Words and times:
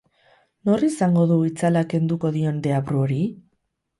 Nor 0.69 0.85
izango 0.87 1.25
du 1.33 1.37
itzala 1.49 1.85
kenduko 1.93 2.33
dion 2.39 2.57
deabru 2.69 3.03
hori? 3.05 3.21